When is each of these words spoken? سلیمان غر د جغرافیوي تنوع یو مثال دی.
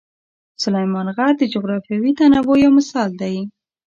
سلیمان 0.63 1.07
غر 1.17 1.31
د 1.37 1.43
جغرافیوي 1.53 2.11
تنوع 2.19 2.57
یو 2.63 2.71
مثال 2.77 3.09
دی. 3.21 3.35